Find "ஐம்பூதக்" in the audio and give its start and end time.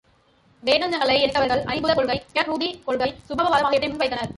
1.65-1.95